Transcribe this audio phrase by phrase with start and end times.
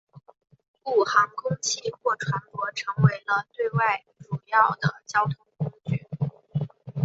[0.81, 6.07] 故航空器或船舶成为了对外主要的交通工具。